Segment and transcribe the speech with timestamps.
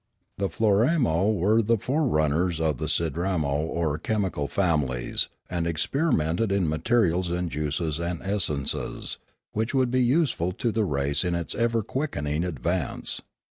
[0.39, 7.29] The Floramo were the forerunners of the Sidramo or chemical families, and experimented in materials
[7.29, 9.19] and juices and essences,
[9.51, 13.21] which would be useful to the race in its ever quickening advance.